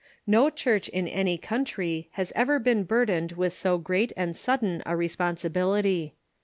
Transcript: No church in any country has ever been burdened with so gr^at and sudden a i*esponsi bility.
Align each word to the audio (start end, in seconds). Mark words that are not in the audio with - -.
No 0.25 0.49
church 0.49 0.89
in 0.89 1.07
any 1.07 1.37
country 1.37 2.09
has 2.13 2.33
ever 2.35 2.57
been 2.57 2.85
burdened 2.85 3.33
with 3.33 3.53
so 3.53 3.77
gr^at 3.77 4.11
and 4.17 4.35
sudden 4.35 4.81
a 4.83 4.93
i*esponsi 4.93 5.47
bility. 5.51 6.13